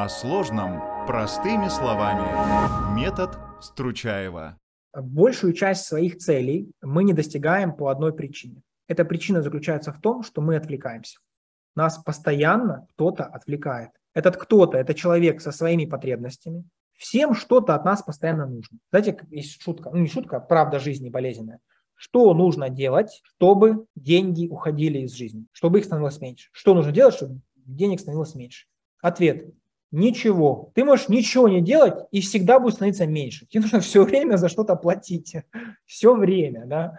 О 0.00 0.08
сложном 0.08 0.80
простыми 1.08 1.66
словами. 1.66 2.94
Метод 2.94 3.36
Стручаева. 3.60 4.56
Большую 4.96 5.54
часть 5.54 5.86
своих 5.86 6.18
целей 6.18 6.70
мы 6.80 7.02
не 7.02 7.12
достигаем 7.12 7.74
по 7.74 7.88
одной 7.88 8.14
причине. 8.14 8.62
Эта 8.86 9.04
причина 9.04 9.42
заключается 9.42 9.92
в 9.92 10.00
том, 10.00 10.22
что 10.22 10.40
мы 10.40 10.54
отвлекаемся. 10.54 11.18
Нас 11.74 11.98
постоянно 11.98 12.86
кто-то 12.92 13.24
отвлекает. 13.24 13.90
Этот 14.14 14.36
кто-то– 14.36 14.78
это 14.78 14.94
человек 14.94 15.40
со 15.40 15.50
своими 15.50 15.84
потребностями. 15.84 16.62
Всем 16.96 17.34
что-то 17.34 17.74
от 17.74 17.84
нас 17.84 18.00
постоянно 18.00 18.46
нужно. 18.46 18.78
Знаете, 18.90 19.18
есть 19.30 19.60
шутка, 19.60 19.90
ну 19.90 19.96
не 19.96 20.06
шутка, 20.06 20.36
а 20.36 20.40
правда 20.40 20.78
жизни 20.78 21.10
болезненная. 21.10 21.58
Что 21.96 22.32
нужно 22.34 22.70
делать, 22.70 23.20
чтобы 23.24 23.86
деньги 23.96 24.46
уходили 24.46 25.00
из 25.00 25.12
жизни, 25.14 25.46
чтобы 25.50 25.80
их 25.80 25.86
становилось 25.86 26.20
меньше? 26.20 26.50
Что 26.52 26.72
нужно 26.74 26.92
делать, 26.92 27.14
чтобы 27.16 27.40
денег 27.56 27.98
становилось 27.98 28.36
меньше? 28.36 28.68
Ответ– 29.02 29.52
ничего. 29.90 30.70
Ты 30.74 30.84
можешь 30.84 31.08
ничего 31.08 31.48
не 31.48 31.60
делать, 31.60 32.06
и 32.10 32.20
всегда 32.20 32.58
будет 32.58 32.74
становиться 32.74 33.06
меньше. 33.06 33.46
Тебе 33.46 33.62
нужно 33.62 33.80
все 33.80 34.04
время 34.04 34.36
за 34.36 34.48
что-то 34.48 34.76
платить. 34.76 35.36
Все 35.86 36.14
время, 36.14 36.66
да. 36.66 36.98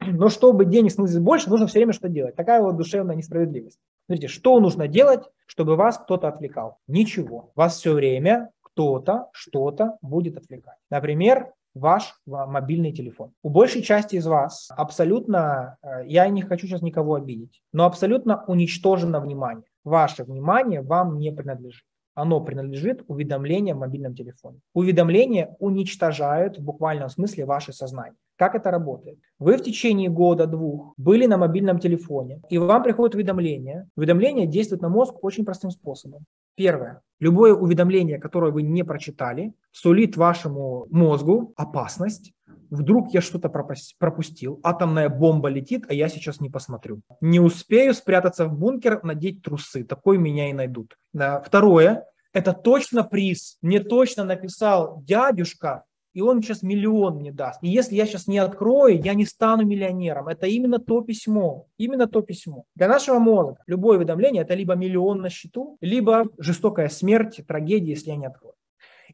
Но 0.00 0.28
чтобы 0.28 0.64
денег 0.64 0.92
становилось 0.92 1.22
больше, 1.22 1.50
нужно 1.50 1.66
все 1.66 1.80
время 1.80 1.92
что 1.92 2.08
делать. 2.08 2.36
Такая 2.36 2.62
вот 2.62 2.76
душевная 2.76 3.16
несправедливость. 3.16 3.80
Смотрите, 4.06 4.28
что 4.28 4.60
нужно 4.60 4.86
делать, 4.86 5.24
чтобы 5.46 5.74
вас 5.74 5.98
кто-то 5.98 6.28
отвлекал? 6.28 6.78
Ничего. 6.86 7.50
Вас 7.56 7.78
все 7.78 7.92
время 7.92 8.50
кто-то 8.62 9.28
что-то 9.32 9.98
будет 10.00 10.36
отвлекать. 10.36 10.76
Например, 10.88 11.52
ваш 11.74 12.14
мобильный 12.26 12.92
телефон. 12.92 13.32
У 13.42 13.50
большей 13.50 13.82
части 13.82 14.16
из 14.16 14.26
вас 14.26 14.68
абсолютно, 14.70 15.76
э, 15.82 16.06
я 16.06 16.28
не 16.28 16.42
хочу 16.42 16.66
сейчас 16.66 16.82
никого 16.82 17.14
обидеть, 17.14 17.62
но 17.72 17.84
абсолютно 17.84 18.44
уничтожено 18.46 19.20
внимание. 19.20 19.64
Ваше 19.84 20.24
внимание 20.24 20.82
вам 20.82 21.18
не 21.18 21.32
принадлежит. 21.32 21.84
Оно 22.18 22.40
принадлежит 22.40 23.04
уведомлениям 23.06 23.76
в 23.76 23.80
мобильном 23.80 24.12
телефоне. 24.12 24.58
Уведомления 24.74 25.54
уничтожают 25.60 26.58
в 26.58 26.64
буквальном 26.64 27.08
смысле 27.08 27.44
ваше 27.44 27.72
сознание. 27.72 28.16
Как 28.34 28.56
это 28.56 28.72
работает? 28.72 29.20
Вы 29.38 29.56
в 29.56 29.62
течение 29.62 30.10
года-двух 30.10 30.94
были 30.96 31.26
на 31.26 31.36
мобильном 31.36 31.78
телефоне, 31.78 32.40
и 32.50 32.58
вам 32.58 32.82
приходит 32.82 33.14
уведомление. 33.14 33.88
Уведомление 33.96 34.48
действует 34.48 34.82
на 34.82 34.88
мозг 34.88 35.14
очень 35.22 35.44
простым 35.44 35.70
способом. 35.70 36.24
Первое. 36.58 37.02
Любое 37.20 37.54
уведомление, 37.54 38.18
которое 38.18 38.50
вы 38.52 38.62
не 38.62 38.82
прочитали, 38.82 39.54
сулит 39.70 40.16
вашему 40.16 40.86
мозгу 40.90 41.54
опасность. 41.56 42.32
Вдруг 42.70 43.14
я 43.14 43.20
что-то 43.20 43.48
пропустил, 43.48 44.60
атомная 44.62 45.08
бомба 45.08 45.48
летит, 45.48 45.86
а 45.88 45.94
я 45.94 46.08
сейчас 46.08 46.40
не 46.40 46.50
посмотрю. 46.50 47.00
Не 47.20 47.40
успею 47.40 47.94
спрятаться 47.94 48.46
в 48.46 48.58
бункер, 48.58 49.02
надеть 49.04 49.42
трусы, 49.42 49.84
такой 49.84 50.18
меня 50.18 50.50
и 50.50 50.52
найдут. 50.52 50.98
Второе, 51.14 52.04
это 52.32 52.52
точно 52.52 53.04
приз. 53.04 53.56
Мне 53.62 53.80
точно 53.80 54.24
написал 54.24 55.02
дядюшка, 55.02 55.84
и 56.18 56.20
он 56.20 56.42
сейчас 56.42 56.64
миллион 56.64 57.18
мне 57.18 57.30
даст. 57.30 57.62
И 57.62 57.68
если 57.68 57.94
я 57.94 58.04
сейчас 58.04 58.26
не 58.26 58.38
открою, 58.38 59.00
я 59.00 59.14
не 59.14 59.24
стану 59.24 59.64
миллионером. 59.64 60.26
Это 60.26 60.48
именно 60.48 60.80
то 60.80 61.00
письмо, 61.00 61.68
именно 61.76 62.08
то 62.08 62.22
письмо. 62.22 62.64
Для 62.74 62.88
нашего 62.88 63.20
мозга 63.20 63.62
любое 63.68 63.98
уведомление– 63.98 64.42
это 64.44 64.54
либо 64.54 64.74
миллион 64.74 65.20
на 65.20 65.30
счету, 65.30 65.78
либо 65.80 66.24
жестокая 66.36 66.88
смерть, 66.88 67.40
трагедия, 67.46 67.90
если 67.90 68.10
я 68.10 68.16
не 68.16 68.26
открою. 68.26 68.56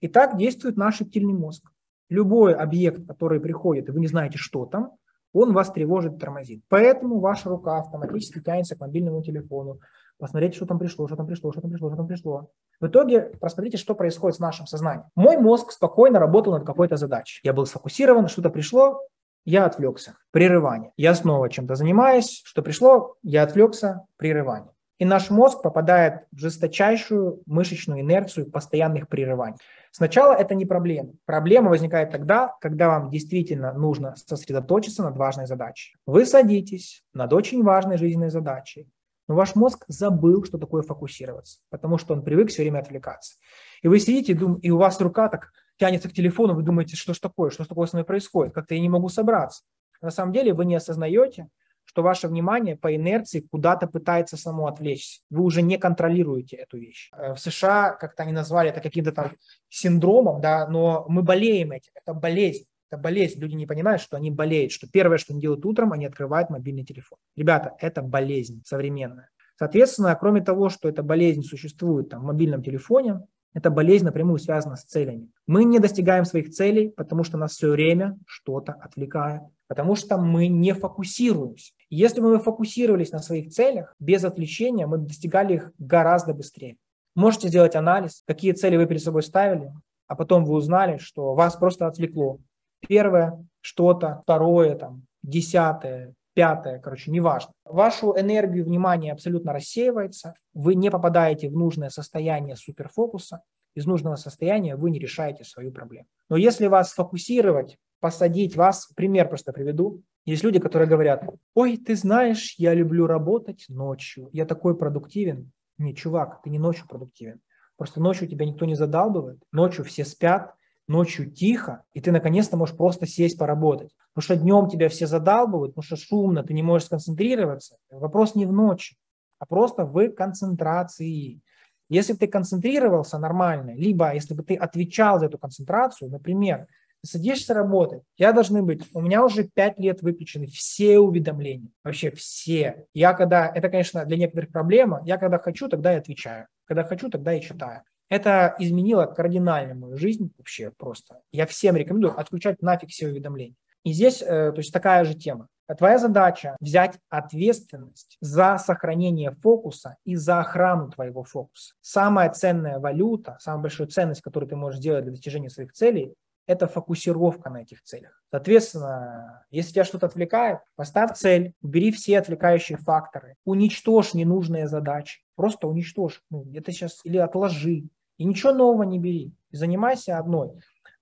И 0.00 0.08
так 0.08 0.38
действует 0.38 0.78
наш 0.78 1.00
рептильный 1.00 1.34
мозг. 1.34 1.70
Любой 2.08 2.54
объект, 2.54 3.06
который 3.06 3.38
приходит, 3.38 3.90
и 3.90 3.92
вы 3.92 4.00
не 4.00 4.06
знаете, 4.06 4.38
что 4.38 4.64
там, 4.64 4.92
он 5.34 5.52
вас 5.52 5.70
тревожит, 5.70 6.18
тормозит. 6.18 6.62
Поэтому 6.68 7.20
ваша 7.20 7.50
рука 7.50 7.78
автоматически 7.78 8.40
тянется 8.40 8.76
к 8.76 8.80
мобильному 8.80 9.22
телефону, 9.22 9.80
посмотреть, 10.16 10.54
что 10.54 10.64
там 10.64 10.78
пришло, 10.78 11.06
что 11.06 11.16
там 11.16 11.26
пришло, 11.26 11.52
что 11.52 11.60
там 11.60 11.70
пришло, 11.70 11.88
что 11.88 11.96
там 11.96 12.06
пришло. 12.06 12.50
В 12.80 12.86
итоге 12.86 13.32
посмотрите, 13.40 13.76
что 13.76 13.94
происходит 13.94 14.36
с 14.36 14.40
нашим 14.40 14.66
сознанием. 14.66 15.06
Мой 15.16 15.36
мозг 15.36 15.72
спокойно 15.72 16.18
работал 16.18 16.52
над 16.52 16.64
какой-то 16.64 16.96
задачей. 16.96 17.40
Я 17.42 17.52
был 17.52 17.66
сфокусирован, 17.66 18.28
что-то 18.28 18.50
пришло, 18.50 19.00
я 19.44 19.66
отвлекся. 19.66 20.16
Прерывание. 20.30 20.92
Я 20.96 21.14
снова 21.14 21.50
чем-то 21.50 21.74
занимаюсь, 21.74 22.42
что 22.44 22.62
пришло, 22.62 23.16
я 23.22 23.42
отвлекся, 23.42 24.06
прерывание. 24.16 24.73
И 24.98 25.04
наш 25.04 25.30
мозг 25.30 25.62
попадает 25.62 26.22
в 26.30 26.38
жесточайшую 26.38 27.42
мышечную 27.46 28.00
инерцию 28.00 28.50
постоянных 28.50 29.08
прерываний. 29.08 29.58
Сначала 29.90 30.32
это 30.32 30.54
не 30.54 30.66
проблема. 30.66 31.12
Проблема 31.24 31.70
возникает 31.70 32.10
тогда, 32.10 32.54
когда 32.60 32.88
вам 32.88 33.10
действительно 33.10 33.72
нужно 33.72 34.14
сосредоточиться 34.16 35.02
над 35.02 35.16
важной 35.16 35.46
задачей. 35.46 35.96
Вы 36.06 36.26
садитесь 36.26 37.04
над 37.12 37.32
очень 37.32 37.62
важной 37.62 37.96
жизненной 37.96 38.30
задачей, 38.30 38.88
но 39.26 39.34
ваш 39.34 39.54
мозг 39.54 39.84
забыл, 39.88 40.44
что 40.44 40.58
такое 40.58 40.82
фокусироваться, 40.82 41.60
потому 41.70 41.98
что 41.98 42.14
он 42.14 42.22
привык 42.22 42.50
все 42.50 42.62
время 42.62 42.80
отвлекаться. 42.80 43.36
И 43.82 43.88
вы 43.88 43.98
сидите, 43.98 44.38
и 44.62 44.70
у 44.70 44.76
вас 44.76 45.00
рука 45.00 45.28
так 45.28 45.50
тянется 45.78 46.08
к 46.08 46.12
телефону, 46.12 46.54
вы 46.54 46.62
думаете, 46.62 46.96
что 46.96 47.14
ж 47.14 47.18
такое, 47.18 47.50
что 47.50 47.64
ж 47.64 47.66
такое 47.68 47.86
с 47.86 47.92
мной 47.92 48.04
происходит, 48.04 48.54
как-то 48.54 48.74
я 48.74 48.80
не 48.80 48.88
могу 48.88 49.08
собраться. 49.08 49.64
На 50.00 50.10
самом 50.10 50.32
деле 50.32 50.52
вы 50.52 50.66
не 50.66 50.74
осознаете, 50.74 51.48
что 51.84 52.02
ваше 52.02 52.28
внимание 52.28 52.76
по 52.76 52.94
инерции 52.94 53.40
куда-то 53.40 53.86
пытается 53.86 54.36
само 54.36 54.66
отвлечься. 54.66 55.20
Вы 55.30 55.42
уже 55.44 55.62
не 55.62 55.78
контролируете 55.78 56.56
эту 56.56 56.78
вещь. 56.78 57.10
Э, 57.16 57.34
в 57.34 57.38
США 57.38 57.92
как-то 57.92 58.22
они 58.22 58.32
назвали 58.32 58.70
это 58.70 58.80
каким-то 58.80 59.12
там 59.12 59.32
синдромом, 59.68 60.40
да, 60.40 60.66
но 60.68 61.04
мы 61.08 61.22
болеем 61.22 61.72
этим. 61.72 61.92
Это 61.94 62.14
болезнь. 62.14 62.64
Это 62.90 63.00
болезнь. 63.00 63.40
Люди 63.40 63.54
не 63.54 63.66
понимают, 63.66 64.02
что 64.02 64.16
они 64.16 64.30
болеют, 64.30 64.72
что 64.72 64.88
первое, 64.88 65.18
что 65.18 65.32
они 65.32 65.40
делают 65.40 65.64
утром, 65.64 65.92
они 65.92 66.06
открывают 66.06 66.50
мобильный 66.50 66.84
телефон. 66.84 67.18
Ребята, 67.36 67.74
это 67.78 68.02
болезнь 68.02 68.62
современная. 68.64 69.30
Соответственно, 69.56 70.16
кроме 70.16 70.40
того, 70.40 70.68
что 70.68 70.88
эта 70.88 71.02
болезнь 71.02 71.42
существует 71.42 72.08
там, 72.08 72.22
в 72.22 72.24
мобильном 72.24 72.62
телефоне, 72.62 73.20
эта 73.54 73.70
болезнь 73.70 74.04
напрямую 74.04 74.38
связана 74.38 74.76
с 74.76 74.84
целями. 74.84 75.30
Мы 75.46 75.64
не 75.64 75.78
достигаем 75.78 76.24
своих 76.24 76.50
целей, 76.50 76.90
потому 76.90 77.22
что 77.22 77.38
нас 77.38 77.52
все 77.52 77.70
время 77.70 78.18
что-то 78.26 78.72
отвлекает, 78.72 79.42
потому 79.68 79.94
что 79.94 80.18
мы 80.18 80.48
не 80.48 80.74
фокусируемся. 80.74 81.72
Если 81.88 82.20
бы 82.20 82.30
мы 82.30 82.38
фокусировались 82.40 83.12
на 83.12 83.20
своих 83.20 83.50
целях, 83.50 83.94
без 84.00 84.24
отвлечения 84.24 84.86
мы 84.86 84.98
достигали 84.98 85.54
их 85.54 85.72
гораздо 85.78 86.34
быстрее. 86.34 86.76
Можете 87.14 87.48
сделать 87.48 87.76
анализ, 87.76 88.24
какие 88.26 88.52
цели 88.52 88.76
вы 88.76 88.86
перед 88.86 89.02
собой 89.02 89.22
ставили, 89.22 89.72
а 90.08 90.16
потом 90.16 90.44
вы 90.44 90.54
узнали, 90.54 90.98
что 90.98 91.34
вас 91.34 91.54
просто 91.56 91.86
отвлекло 91.86 92.40
первое 92.86 93.46
что-то, 93.60 94.20
второе, 94.24 94.74
там, 94.74 95.06
десятое, 95.22 96.14
пятое, 96.34 96.78
короче, 96.78 97.10
неважно. 97.10 97.52
Вашу 97.64 98.14
энергию 98.18 98.64
внимания 98.64 99.12
абсолютно 99.12 99.52
рассеивается, 99.52 100.34
вы 100.52 100.74
не 100.74 100.90
попадаете 100.90 101.48
в 101.48 101.56
нужное 101.56 101.88
состояние 101.88 102.56
суперфокуса, 102.56 103.42
из 103.74 103.86
нужного 103.86 104.16
состояния 104.16 104.76
вы 104.76 104.90
не 104.90 104.98
решаете 104.98 105.44
свою 105.44 105.72
проблему. 105.72 106.06
Но 106.28 106.36
если 106.36 106.66
вас 106.66 106.90
сфокусировать, 106.90 107.76
посадить 108.00 108.56
вас, 108.56 108.86
пример 108.94 109.28
просто 109.28 109.52
приведу, 109.52 110.02
есть 110.24 110.42
люди, 110.42 110.58
которые 110.58 110.88
говорят, 110.88 111.24
ой, 111.54 111.76
ты 111.76 111.96
знаешь, 111.96 112.54
я 112.58 112.72
люблю 112.72 113.06
работать 113.06 113.66
ночью, 113.68 114.30
я 114.32 114.46
такой 114.46 114.76
продуктивен. 114.76 115.50
Не, 115.76 115.94
чувак, 115.94 116.40
ты 116.42 116.50
не 116.50 116.58
ночью 116.58 116.86
продуктивен. 116.88 117.40
Просто 117.76 118.00
ночью 118.00 118.28
тебя 118.28 118.46
никто 118.46 118.64
не 118.64 118.74
задалбывает, 118.74 119.40
ночью 119.52 119.84
все 119.84 120.04
спят, 120.04 120.54
ночью 120.86 121.30
тихо, 121.30 121.82
и 121.92 122.00
ты 122.00 122.12
наконец-то 122.12 122.56
можешь 122.56 122.76
просто 122.76 123.06
сесть 123.06 123.38
поработать. 123.38 123.90
Потому 124.12 124.24
что 124.24 124.36
днем 124.36 124.68
тебя 124.68 124.88
все 124.88 125.06
задалбывают, 125.06 125.74
потому 125.74 125.84
что 125.84 125.96
шумно, 125.96 126.42
ты 126.42 126.52
не 126.52 126.62
можешь 126.62 126.86
сконцентрироваться. 126.86 127.76
Вопрос 127.90 128.34
не 128.34 128.46
в 128.46 128.52
ночи, 128.52 128.96
а 129.38 129.46
просто 129.46 129.84
в 129.84 130.10
концентрации. 130.10 131.40
Если 131.88 132.12
бы 132.12 132.18
ты 132.18 132.26
концентрировался 132.28 133.18
нормально, 133.18 133.74
либо 133.74 134.14
если 134.14 134.34
бы 134.34 134.42
ты 134.42 134.54
отвечал 134.54 135.18
за 135.18 135.26
эту 135.26 135.38
концентрацию, 135.38 136.10
например, 136.10 136.66
ты 137.02 137.10
садишься 137.10 137.52
работать, 137.54 138.02
я 138.16 138.32
должны 138.32 138.62
быть, 138.62 138.88
у 138.94 139.00
меня 139.00 139.24
уже 139.24 139.44
пять 139.44 139.78
лет 139.78 140.00
выключены 140.00 140.46
все 140.46 140.98
уведомления, 140.98 141.70
вообще 141.82 142.10
все. 142.10 142.86
Я 142.94 143.12
когда, 143.12 143.46
это, 143.46 143.68
конечно, 143.68 144.04
для 144.04 144.16
некоторых 144.16 144.50
проблема, 144.50 145.02
я 145.04 145.18
когда 145.18 145.38
хочу, 145.38 145.68
тогда 145.68 145.92
и 145.92 145.98
отвечаю. 145.98 146.46
Когда 146.66 146.84
хочу, 146.84 147.10
тогда 147.10 147.34
и 147.34 147.42
читаю. 147.42 147.82
Это 148.08 148.54
изменило 148.58 149.06
кардинально 149.06 149.74
мою 149.74 149.96
жизнь 149.96 150.32
вообще 150.38 150.70
просто. 150.70 151.20
Я 151.32 151.46
всем 151.46 151.76
рекомендую 151.76 152.18
отключать 152.18 152.62
нафиг 152.62 152.90
все 152.90 153.08
уведомления. 153.08 153.56
И 153.82 153.92
здесь, 153.92 154.22
э, 154.22 154.52
то 154.52 154.58
есть 154.58 154.72
такая 154.72 155.04
же 155.04 155.14
тема. 155.14 155.48
Твоя 155.78 155.98
задача 155.98 156.56
взять 156.60 156.98
ответственность 157.08 158.18
за 158.20 158.58
сохранение 158.58 159.30
фокуса 159.30 159.96
и 160.04 160.14
за 160.14 160.40
охрану 160.40 160.90
твоего 160.90 161.24
фокуса. 161.24 161.74
Самая 161.80 162.30
ценная 162.30 162.78
валюта, 162.78 163.38
самая 163.40 163.62
большая 163.62 163.86
ценность, 163.86 164.20
которую 164.20 164.48
ты 164.48 164.56
можешь 164.56 164.80
сделать 164.80 165.04
для 165.04 165.12
достижения 165.12 165.48
своих 165.48 165.72
целей, 165.72 166.14
это 166.46 166.66
фокусировка 166.66 167.48
на 167.48 167.62
этих 167.62 167.82
целях. 167.82 168.22
Соответственно, 168.30 169.46
если 169.50 169.72
тебя 169.72 169.84
что-то 169.84 170.06
отвлекает, 170.06 170.58
поставь 170.76 171.16
цель, 171.16 171.54
убери 171.62 171.90
все 171.90 172.18
отвлекающие 172.18 172.76
факторы, 172.76 173.36
уничтожь 173.46 174.12
ненужные 174.12 174.68
задачи, 174.68 175.22
просто 175.36 175.66
уничтожь. 175.66 176.22
Ну, 176.30 176.46
это 176.54 176.72
сейчас 176.72 177.00
или 177.04 177.16
отложи, 177.16 177.84
и 178.18 178.24
ничего 178.24 178.52
нового 178.52 178.82
не 178.82 178.98
бери. 178.98 179.32
И 179.50 179.56
занимайся 179.56 180.18
одной. 180.18 180.52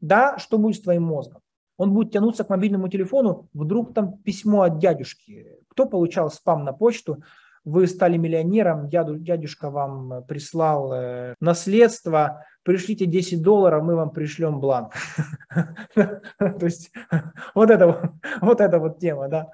Да, 0.00 0.38
что 0.38 0.58
будет 0.58 0.76
с 0.76 0.82
твоим 0.82 1.04
мозгом? 1.04 1.40
Он 1.76 1.92
будет 1.92 2.12
тянуться 2.12 2.44
к 2.44 2.50
мобильному 2.50 2.88
телефону, 2.88 3.48
вдруг 3.54 3.94
там 3.94 4.18
письмо 4.18 4.62
от 4.62 4.78
дядюшки. 4.78 5.58
Кто 5.68 5.86
получал 5.86 6.30
спам 6.30 6.64
на 6.64 6.72
почту? 6.72 7.22
вы 7.64 7.86
стали 7.86 8.16
миллионером, 8.16 8.88
дяду, 8.88 9.16
дядюшка 9.16 9.70
вам 9.70 10.24
прислал 10.24 10.92
э, 10.92 11.34
наследство, 11.40 12.44
пришлите 12.62 13.06
10 13.06 13.42
долларов, 13.42 13.84
мы 13.84 13.94
вам 13.94 14.10
пришлем 14.10 14.60
бланк. 14.60 14.94
То 15.94 16.58
есть 16.60 16.92
вот 17.54 17.70
это 17.70 18.12
вот 18.40 18.60
эта 18.60 18.78
вот 18.78 18.98
тема, 18.98 19.28
да. 19.28 19.50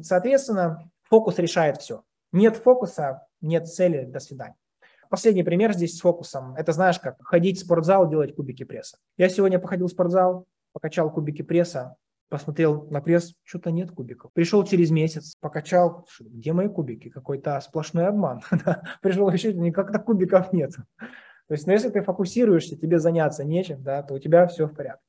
Соответственно, 0.00 0.90
фокус 1.04 1.38
решает 1.38 1.78
все. 1.78 2.02
Нет 2.32 2.56
фокуса, 2.56 3.26
нет 3.40 3.68
цели, 3.68 4.04
до 4.04 4.18
свидания. 4.18 4.56
Последний 5.14 5.44
пример 5.44 5.72
здесь 5.72 5.96
с 5.96 6.00
фокусом. 6.00 6.56
Это 6.56 6.72
знаешь 6.72 6.98
как? 6.98 7.22
Ходить 7.22 7.58
в 7.58 7.60
спортзал, 7.60 8.10
делать 8.10 8.34
кубики 8.34 8.64
пресса. 8.64 8.98
Я 9.16 9.28
сегодня 9.28 9.60
походил 9.60 9.86
в 9.86 9.90
спортзал, 9.92 10.44
покачал 10.72 11.08
кубики 11.08 11.42
пресса, 11.42 11.94
посмотрел 12.30 12.88
на 12.90 13.00
пресс, 13.00 13.32
что-то 13.44 13.70
нет 13.70 13.92
кубиков. 13.92 14.32
Пришел 14.32 14.64
через 14.64 14.90
месяц, 14.90 15.36
покачал, 15.40 16.04
где 16.18 16.52
мои 16.52 16.66
кубики? 16.66 17.10
Какой-то 17.10 17.60
сплошной 17.60 18.08
обман. 18.08 18.40
Пришел 19.02 19.30
еще, 19.30 19.54
никак-то 19.54 20.00
кубиков 20.00 20.52
нет. 20.52 20.72
То 20.98 21.54
есть, 21.54 21.68
ну, 21.68 21.74
если 21.74 21.90
ты 21.90 22.02
фокусируешься, 22.02 22.76
тебе 22.76 22.98
заняться 22.98 23.44
нечем, 23.44 23.84
да, 23.84 24.02
то 24.02 24.14
у 24.14 24.18
тебя 24.18 24.48
все 24.48 24.66
в 24.66 24.74
порядке. 24.74 25.04